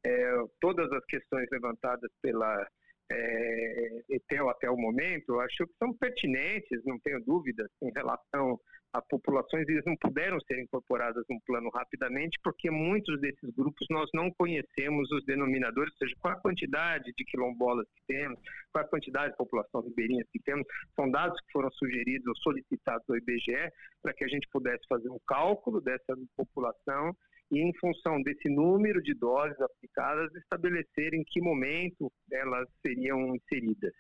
[0.07, 2.67] É, todas as questões levantadas pela
[3.13, 8.59] é, ETEL até o momento, acho que são pertinentes, não tenho dúvidas, em relação
[8.93, 14.11] a populações, eles não puderam ser incorporadas no plano rapidamente, porque muitos desses grupos nós
[14.13, 18.39] não conhecemos os denominadores, ou seja, qual a quantidade de quilombolas que temos,
[18.73, 23.09] qual a quantidade de população ribeirinha que temos, são dados que foram sugeridos ou solicitados
[23.09, 23.71] ao IBGE
[24.03, 27.15] para que a gente pudesse fazer um cálculo dessa população
[27.51, 33.93] e, em função desse número de doses aplicadas, estabelecer em que momento elas seriam inseridas.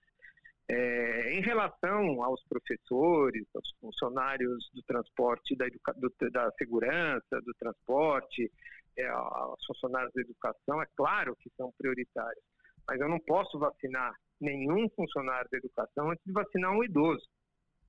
[0.72, 5.92] É, em relação aos professores, aos funcionários do transporte, da, educa...
[5.94, 8.48] do, da segurança, do transporte,
[8.96, 12.44] é, aos funcionários da educação, é claro que são prioritários,
[12.88, 17.26] mas eu não posso vacinar nenhum funcionário da educação antes de vacinar um idoso.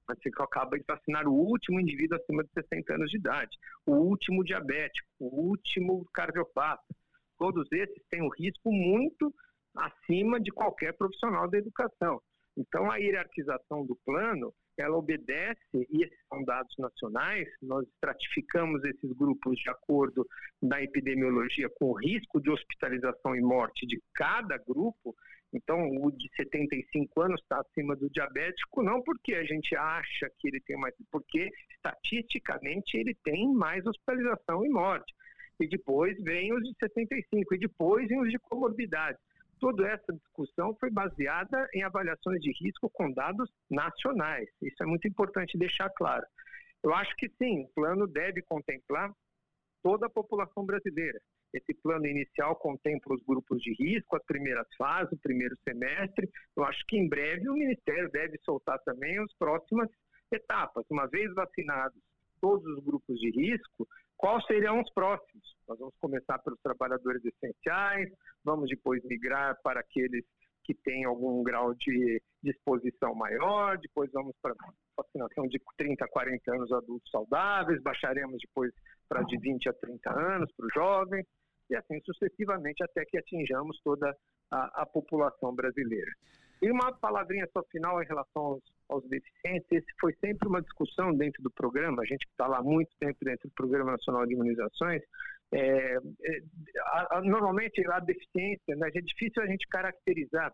[0.09, 3.55] Antes que eu acabe de vacinar o último indivíduo acima de 60 anos de idade,
[3.85, 6.83] o último diabético, o último cardiopata.
[7.37, 9.31] Todos esses têm um risco muito
[9.75, 12.19] acima de qualquer profissional da educação.
[12.61, 19.11] Então, a hierarquização do plano, ela obedece, e esses são dados nacionais, nós estratificamos esses
[19.13, 20.25] grupos de acordo
[20.61, 25.15] da epidemiologia com o risco de hospitalização e morte de cada grupo.
[25.51, 30.47] Então, o de 75 anos está acima do diabético, não porque a gente acha que
[30.47, 35.11] ele tem mais, porque estatisticamente ele tem mais hospitalização e morte.
[35.59, 39.17] E depois vem os de 65, e depois vem os de comorbidade
[39.61, 44.49] toda essa discussão foi baseada em avaliações de risco com dados nacionais.
[44.61, 46.25] Isso é muito importante deixar claro.
[46.83, 49.13] Eu acho que sim, o plano deve contemplar
[49.83, 51.19] toda a população brasileira.
[51.53, 56.27] Esse plano inicial contempla os grupos de risco, as primeiras fases, o primeiro semestre.
[56.57, 59.89] Eu acho que em breve o Ministério deve soltar também as próximas
[60.31, 60.85] etapas.
[60.89, 62.01] Uma vez vacinados
[62.39, 63.87] todos os grupos de risco,
[64.21, 65.43] quais seriam os próximos?
[65.67, 68.09] Nós vamos começar pelos trabalhadores essenciais,
[68.45, 70.23] vamos depois migrar para aqueles
[70.63, 74.53] que têm algum grau de disposição maior, depois vamos para
[74.95, 78.71] vacinação de 30 a 40 anos adultos saudáveis, baixaremos depois
[79.09, 81.25] para de 20 a 30 anos para os jovens,
[81.69, 84.15] e assim sucessivamente até que atinjamos toda
[84.51, 86.11] a, a população brasileira.
[86.61, 91.13] E uma palavrinha só final em relação aos, aos deficientes, esse foi sempre uma discussão
[91.13, 95.01] dentro do programa, a gente está lá muito tempo dentro do Programa Nacional de Imunizações,
[95.51, 96.41] é, é,
[96.79, 100.53] a, a, normalmente a deficiência, né, é difícil a gente caracterizar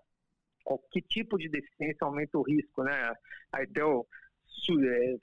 [0.64, 3.14] qual, que tipo de deficiência aumenta o risco, né?
[3.54, 4.06] A Etel
[4.70, 5.16] é,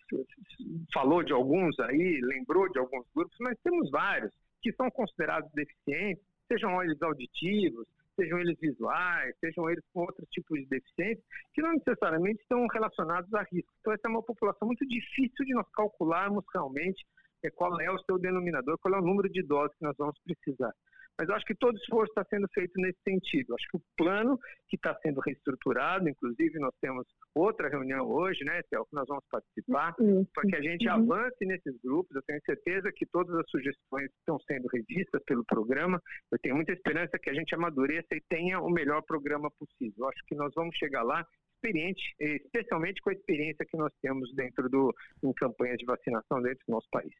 [0.92, 6.24] falou de alguns aí, lembrou de alguns grupos, mas temos vários que são considerados deficientes,
[6.48, 11.22] sejam eles auditivos, sejam eles visuais, sejam eles com outros tipos de deficiência,
[11.52, 13.72] que não necessariamente estão relacionados a risco.
[13.80, 17.04] Então, essa é uma população muito difícil de nós calcularmos realmente
[17.44, 20.18] é, qual é o seu denominador, qual é o número de doses que nós vamos
[20.24, 20.72] precisar.
[21.18, 23.50] Mas eu acho que todo esforço está sendo feito nesse sentido.
[23.50, 28.44] Eu acho que o plano que está sendo reestruturado, inclusive nós temos outra reunião hoje,
[28.44, 29.94] né, Théo, que nós vamos participar,
[30.34, 30.94] para que a gente uhum.
[30.94, 32.14] avance nesses grupos.
[32.16, 36.00] Eu tenho certeza que todas as sugestões estão sendo revistas pelo programa.
[36.32, 39.94] Eu tenho muita esperança que a gente amadureça e tenha o melhor programa possível.
[39.98, 41.24] Eu acho que nós vamos chegar lá
[41.54, 46.62] experiente, especialmente com a experiência que nós temos dentro do em campanhas de vacinação dentro
[46.66, 47.14] do nosso país.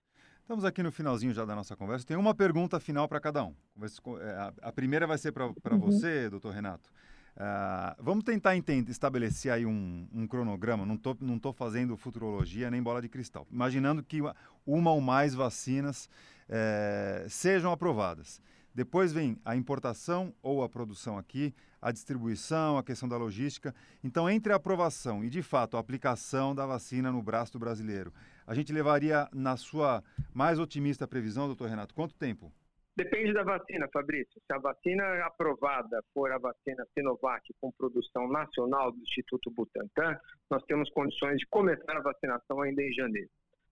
[0.45, 2.07] Estamos aqui no finalzinho já da nossa conversa.
[2.07, 3.55] Tem uma pergunta final para cada um.
[4.21, 5.81] É, a primeira vai ser para uhum.
[5.81, 6.91] você, doutor Renato.
[7.35, 10.85] Uh, vamos tentar entender, estabelecer aí um, um cronograma.
[10.85, 13.47] Não estou não tô fazendo futurologia nem bola de cristal.
[13.51, 14.21] Imaginando que
[14.67, 16.11] uma ou mais vacinas
[16.47, 18.39] é, sejam aprovadas.
[18.75, 23.75] Depois vem a importação ou a produção aqui, a distribuição, a questão da logística.
[24.03, 28.13] Então, entre a aprovação e, de fato, a aplicação da vacina no braço do brasileiro,
[28.47, 30.03] a gente levaria, na sua
[30.33, 32.53] mais otimista previsão, doutor Renato, quanto tempo?
[32.97, 34.41] Depende da vacina, Fabrício.
[34.47, 40.17] Se a vacina aprovada for a vacina Sinovac com produção nacional do Instituto Butantan,
[40.49, 43.29] nós temos condições de começar a vacinação ainda em janeiro.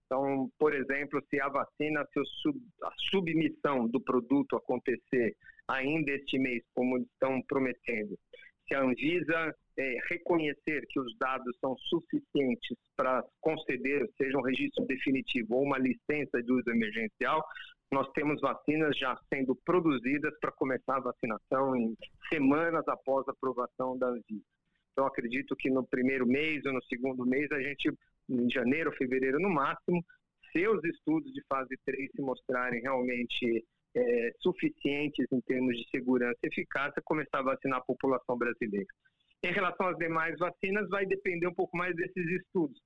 [0.07, 2.21] Então, por exemplo, se a vacina, se
[2.83, 5.37] a submissão do produto acontecer
[5.69, 8.19] ainda este mês, como estão prometendo,
[8.67, 14.85] se a Anvisa é, reconhecer que os dados são suficientes para conceder, seja um registro
[14.87, 17.43] definitivo ou uma licença de uso emergencial,
[17.91, 21.95] nós temos vacinas já sendo produzidas para começar a vacinação em
[22.29, 24.45] semanas após a aprovação da Anvisa.
[24.93, 27.91] Então, acredito que no primeiro mês ou no segundo mês, a gente,
[28.29, 30.03] em janeiro, fevereiro no máximo,
[30.51, 36.39] se os estudos de fase 3 se mostrarem realmente é, suficientes em termos de segurança
[36.45, 38.87] e eficácia, começar a vacinar a população brasileira.
[39.45, 42.81] Em relação às demais vacinas, vai depender um pouco mais desses estudos.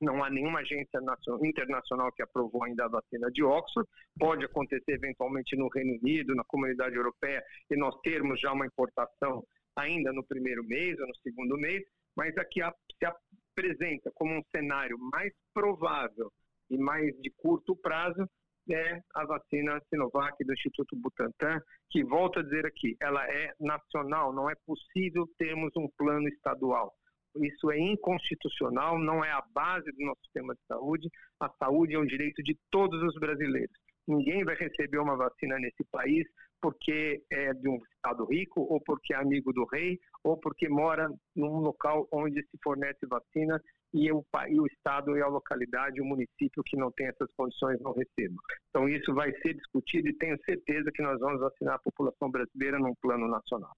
[0.00, 1.00] Não há nenhuma agência
[1.42, 3.88] internacional que aprovou ainda a vacina de Oxford.
[4.18, 9.42] Pode acontecer eventualmente no Reino Unido, na comunidade europeia, e nós termos já uma importação
[9.76, 11.82] ainda no primeiro mês ou no segundo mês,
[12.16, 12.60] mas aqui
[12.98, 16.30] se apresenta como um cenário mais provável
[16.70, 18.28] e mais de curto prazo
[18.72, 24.32] é a vacina Sinovac do Instituto Butantan, que volto a dizer aqui, ela é nacional,
[24.32, 26.92] não é possível termos um plano estadual.
[27.36, 31.08] Isso é inconstitucional, não é a base do nosso sistema de saúde.
[31.40, 33.76] A saúde é um direito de todos os brasileiros.
[34.06, 36.26] Ninguém vai receber uma vacina nesse país
[36.60, 41.10] porque é de um estado rico, ou porque é amigo do rei, ou porque mora
[41.36, 43.60] num local onde se fornece vacina
[43.94, 47.80] e o, e o Estado e a localidade, o município que não tem essas condições
[47.80, 48.42] não recebam.
[48.68, 52.76] Então, isso vai ser discutido e tenho certeza que nós vamos vacinar a população brasileira
[52.76, 53.70] num plano nacional.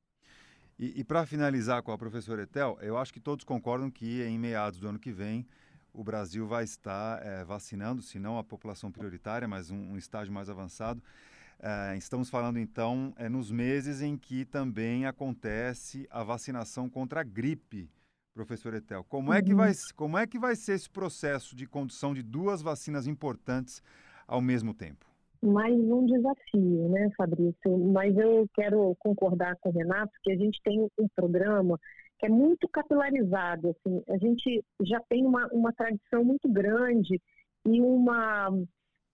[0.79, 4.39] E, e para finalizar com a professora Etel, eu acho que todos concordam que em
[4.39, 5.47] meados do ano que vem
[5.93, 10.33] o Brasil vai estar é, vacinando, se não a população prioritária, mas um, um estágio
[10.33, 11.03] mais avançado.
[11.61, 17.25] É, estamos falando então é, nos meses em que também acontece a vacinação contra a
[17.25, 17.91] gripe
[18.37, 19.03] professor Etel.
[19.09, 19.77] Como é, que vai, uhum.
[19.97, 23.83] como é que vai ser esse processo de condução de duas vacinas importantes
[24.29, 25.07] ao mesmo tempo?
[25.43, 27.79] Mais um desafio, né, Fabrício?
[27.93, 31.81] Mas eu quero concordar com o Renato que a gente tem um programa
[32.19, 33.71] que é muito capilarizado.
[33.71, 37.21] Assim, a gente já tem uma, uma tradição muito grande
[37.67, 38.49] e uma,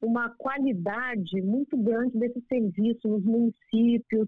[0.00, 4.26] uma qualidade muito grande desse serviço nos municípios.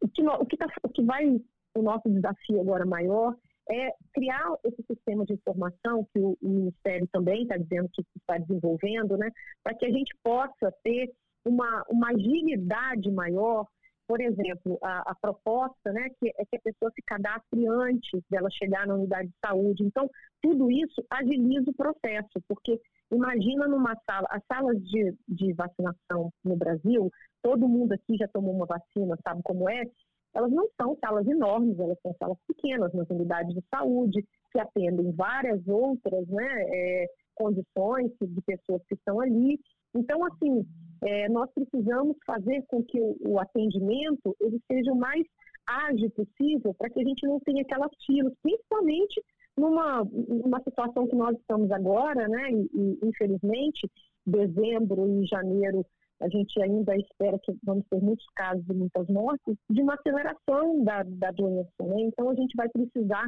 [0.00, 1.26] O que, o que, tá, o que vai,
[1.74, 3.36] o nosso desafio agora maior
[3.68, 8.38] é criar esse sistema de informação que o, o Ministério também está dizendo que está
[8.38, 9.30] desenvolvendo, né,
[9.62, 11.12] para que a gente possa ter
[11.44, 13.66] uma, uma agilidade maior.
[14.06, 18.50] Por exemplo, a, a proposta né, que é que a pessoa se cadastre antes dela
[18.50, 19.84] chegar na unidade de saúde.
[19.84, 20.10] Então,
[20.42, 22.80] tudo isso agiliza o processo, porque
[23.12, 27.08] imagina numa sala, as salas de, de vacinação no Brasil,
[27.40, 29.84] todo mundo aqui já tomou uma vacina, sabe como é?
[30.34, 35.12] Elas não são salas enormes, elas são salas pequenas nas unidades de saúde, que atendem
[35.12, 39.58] várias outras né, é, condições de pessoas que estão ali.
[39.94, 40.64] Então, assim,
[41.02, 45.26] é, nós precisamos fazer com que o, o, atendimento ele seja o mais
[45.66, 49.22] ágil possível para que a gente não tenha aquelas filas, principalmente
[49.56, 53.90] numa, numa situação que nós estamos agora, né, e, e infelizmente,
[54.26, 55.84] dezembro e janeiro
[56.20, 60.84] a gente ainda espera que vamos ter muitos casos e muitas mortes, de uma aceleração
[60.84, 61.70] da, da doença.
[61.80, 62.02] Né?
[62.02, 63.26] Então, a gente vai precisar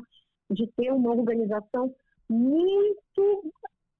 [0.50, 1.94] de ter uma organização
[2.28, 3.52] muito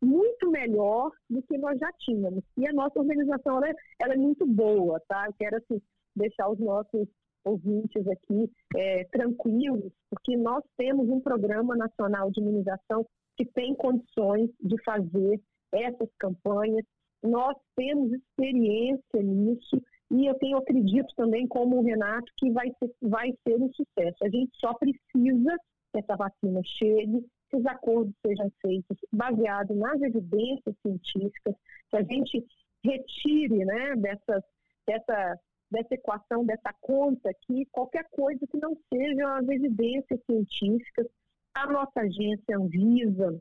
[0.04, 2.42] muito melhor do que nós já tínhamos.
[2.56, 5.26] E a nossa organização ela é, ela é muito boa, tá?
[5.26, 5.80] Eu quero assim,
[6.16, 7.06] deixar os nossos
[7.44, 14.50] ouvintes aqui é, tranquilos, porque nós temos um programa nacional de imunização que tem condições
[14.60, 15.40] de fazer
[15.72, 16.84] essas campanhas.
[17.22, 22.94] Nós temos experiência nisso e eu tenho acredito também, como o Renato, que vai ser,
[23.00, 24.24] vai ser um sucesso.
[24.24, 25.56] A gente só precisa
[25.92, 31.54] que essa vacina chegue, que os acordos sejam feitos baseados nas evidências científicas,
[31.88, 32.44] que a gente
[32.84, 34.42] retire né, dessas,
[34.86, 35.38] dessa,
[35.70, 41.06] dessa equação, dessa conta aqui, qualquer coisa que não sejam as evidências científicas.
[41.54, 43.40] A nossa agência Anvisa,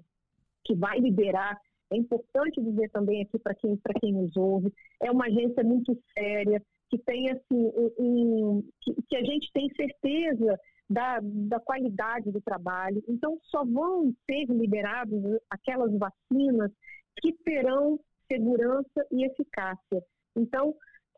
[0.65, 1.59] que vai liberar,
[1.91, 6.61] é importante dizer também aqui para quem, quem nos ouve, é uma agência muito séria,
[6.89, 12.41] que tem assim, um, um, que, que a gente tem certeza da, da qualidade do
[12.41, 13.03] trabalho.
[13.07, 16.71] Então, só vão ser liberadas aquelas vacinas
[17.21, 17.99] que terão
[18.31, 20.03] segurança e eficácia.
[20.35, 20.73] Então,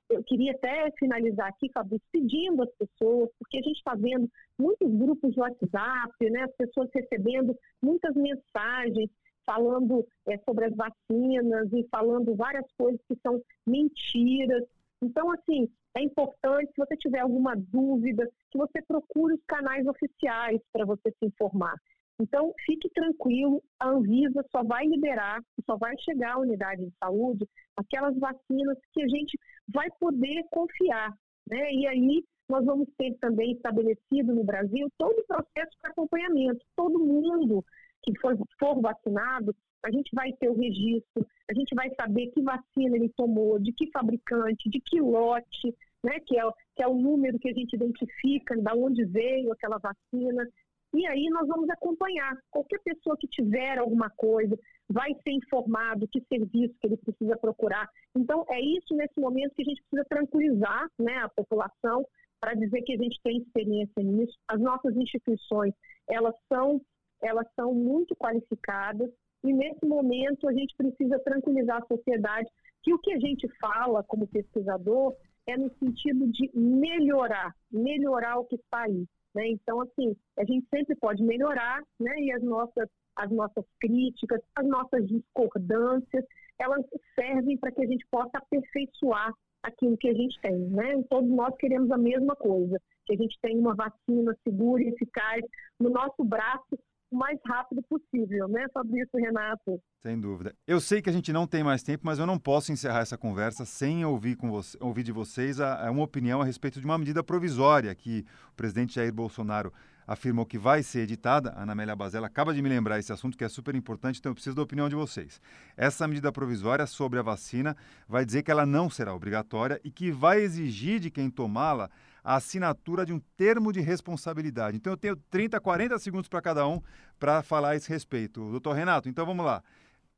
[0.09, 4.91] eu queria até finalizar aqui, Fabrício, pedindo às pessoas, porque a gente está vendo muitos
[4.91, 9.09] grupos de WhatsApp, né, as pessoas recebendo muitas mensagens
[9.45, 14.63] falando é, sobre as vacinas e falando várias coisas que são mentiras.
[15.01, 20.61] Então, assim, é importante, se você tiver alguma dúvida, que você procure os canais oficiais
[20.71, 21.75] para você se informar.
[22.19, 27.47] Então, fique tranquilo, a Anvisa só vai liberar, só vai chegar à unidade de saúde
[27.75, 29.37] aquelas vacinas que a gente
[29.67, 31.11] vai poder confiar.
[31.49, 31.73] Né?
[31.73, 36.63] E aí, nós vamos ter também estabelecido no Brasil todo o processo de acompanhamento.
[36.75, 37.63] Todo mundo
[38.03, 42.41] que for, for vacinado, a gente vai ter o registro, a gente vai saber que
[42.41, 46.43] vacina ele tomou, de que fabricante, de que lote, né, que, é,
[46.75, 50.47] que é o número que a gente identifica, da onde veio aquela vacina.
[50.93, 52.37] E aí nós vamos acompanhar.
[52.51, 54.57] Qualquer pessoa que tiver alguma coisa
[54.89, 57.89] vai ser informado que serviço que ele precisa procurar.
[58.15, 62.05] Então, é isso nesse momento que a gente precisa tranquilizar né, a população
[62.39, 64.37] para dizer que a gente tem experiência nisso.
[64.47, 65.73] As nossas instituições,
[66.09, 66.81] elas são,
[67.23, 69.09] elas são muito qualificadas
[69.43, 72.49] e nesse momento a gente precisa tranquilizar a sociedade
[72.81, 75.15] que o que a gente fala como pesquisador
[75.45, 79.05] é no sentido de melhorar, melhorar o que está aí.
[79.35, 79.49] Né?
[79.49, 82.13] Então, assim, a gente sempre pode melhorar, né?
[82.19, 86.23] E as nossas, as nossas críticas, as nossas discordâncias,
[86.59, 91.03] elas servem para que a gente possa aperfeiçoar aquilo que a gente tem, né?
[91.09, 95.43] Todos nós queremos a mesma coisa, que a gente tenha uma vacina segura e eficaz
[95.79, 96.77] no nosso braço
[97.13, 99.79] o mais rápido possível, né, Fabrício Renato?
[100.01, 100.53] Sem dúvida.
[100.67, 103.17] Eu sei que a gente não tem mais tempo, mas eu não posso encerrar essa
[103.17, 106.85] conversa sem ouvir, com você, ouvir de vocês a, a uma opinião a respeito de
[106.85, 109.71] uma medida provisória que o presidente Jair Bolsonaro
[110.07, 111.51] afirmou que vai ser editada.
[111.51, 114.31] A Ana Amélia Bazella acaba de me lembrar esse assunto que é super importante, então
[114.31, 115.39] eu preciso da opinião de vocês.
[115.77, 120.11] Essa medida provisória sobre a vacina vai dizer que ela não será obrigatória e que
[120.11, 121.89] vai exigir de quem tomá-la
[122.23, 124.77] a assinatura de um termo de responsabilidade.
[124.77, 126.81] Então eu tenho 30, 40 segundos para cada um
[127.19, 128.49] para falar a esse respeito.
[128.49, 129.61] Doutor Renato, então vamos lá.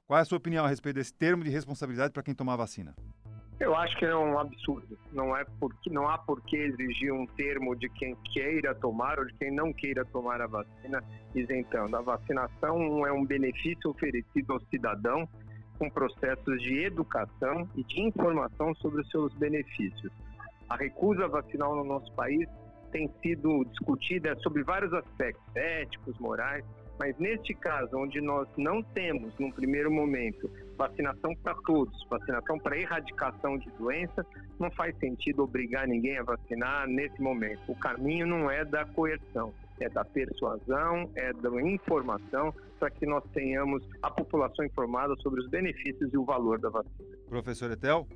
[0.06, 2.94] Qual é a sua opinião a respeito desse termo de responsabilidade para quem tomar vacina?
[3.60, 5.00] Eu acho que é um absurdo.
[5.14, 9.26] Não é porque não há por que exigir um termo de quem queira tomar ou
[9.26, 11.02] de quem não queira tomar a vacina
[11.34, 11.96] isentando.
[11.96, 15.28] A vacinação é um benefício oferecido ao cidadão
[15.80, 20.12] com processos de educação e de informação sobre os seus benefícios.
[20.70, 22.48] A recusa vacinal no nosso país
[22.92, 26.64] tem sido discutida sobre vários aspectos éticos, morais,
[26.98, 32.78] mas neste caso, onde nós não temos, num primeiro momento, vacinação para todos, vacinação para
[32.78, 34.26] erradicação de doença,
[34.58, 37.60] não faz sentido obrigar ninguém a vacinar nesse momento.
[37.68, 43.24] O caminho não é da coerção, é da persuasão, é da informação, para que nós
[43.34, 47.18] tenhamos a população informada sobre os benefícios e o valor da vacina.
[47.28, 48.08] Professor Etel?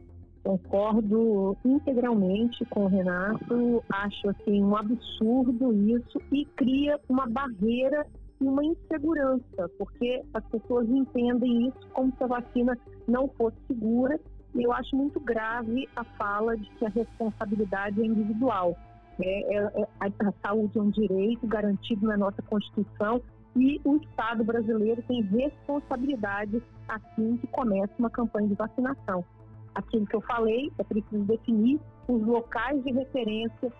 [0.44, 8.08] Concordo integralmente com o Renato, acho assim um absurdo isso e cria uma barreira
[8.40, 12.78] e uma insegurança, porque as pessoas entendem isso como se a vacina
[13.08, 14.20] não fosse segura.
[14.56, 18.76] E eu acho muito grave a fala de que a responsabilidade é individual.
[19.22, 23.22] É, é, é a, a saúde é um direito garantido na nossa Constituição
[23.58, 29.26] e o Estado brasileiro tem responsabilidade assim que começa uma campanha de vacinação
[29.76, 33.72] aquilo que eu falei, é preciso definir os locais de referência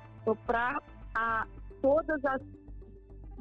[0.46, 1.48] para
[1.82, 2.42] todas as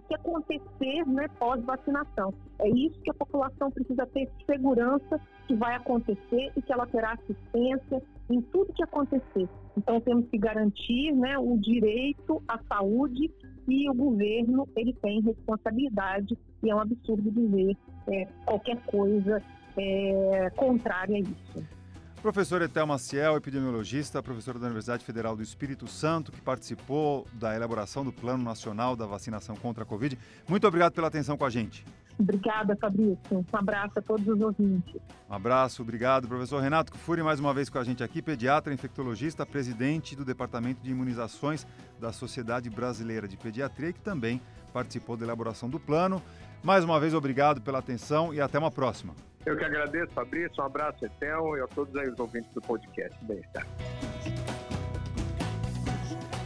[0.08, 2.32] que acontecer né, pós-vacinação.
[2.58, 7.12] É isso que a população precisa ter segurança que vai acontecer e que ela terá
[7.12, 9.48] assistência em tudo que acontecer.
[9.76, 13.30] Então temos que garantir né, o direito à saúde
[13.68, 17.76] e o governo ele tem responsabilidade e é um absurdo dizer
[18.08, 19.42] é, qualquer coisa
[19.76, 21.77] é, contrária a isso.
[22.22, 28.04] Professor Etel Maciel, epidemiologista, professor da Universidade Federal do Espírito Santo, que participou da elaboração
[28.04, 30.18] do Plano Nacional da Vacinação contra a Covid.
[30.48, 31.84] Muito obrigado pela atenção com a gente.
[32.18, 33.18] Obrigada, Fabrício.
[33.30, 35.00] Um abraço a todos os ouvintes.
[35.30, 36.26] Um abraço, obrigado.
[36.26, 40.82] Professor Renato Kufuri, mais uma vez com a gente aqui, pediatra, infectologista, presidente do Departamento
[40.82, 41.64] de Imunizações
[42.00, 44.42] da Sociedade Brasileira de Pediatria, que também
[44.72, 46.20] participou da elaboração do plano.
[46.64, 49.14] Mais uma vez, obrigado pela atenção e até uma próxima.
[49.48, 50.62] Eu que agradeço, Fabrício.
[50.62, 53.16] Um abraço, Etel, e a todos aí os ouvintes do podcast.
[53.24, 53.66] Bem-estar.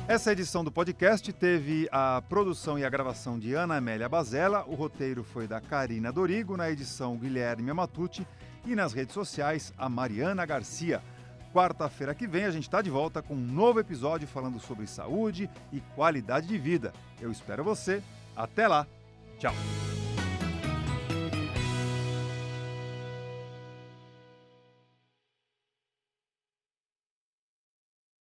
[0.07, 4.74] Essa edição do podcast teve a produção e a gravação de Ana Amélia Bazella, o
[4.74, 8.24] roteiro foi da Karina Dorigo, na edição Guilherme Amatucci
[8.64, 11.03] e nas redes sociais a Mariana Garcia.
[11.53, 15.50] Quarta-feira que vem a gente está de volta com um novo episódio falando sobre saúde
[15.72, 16.92] e qualidade de vida.
[17.20, 18.00] Eu espero você.
[18.36, 18.86] Até lá.
[19.40, 19.55] Tchau.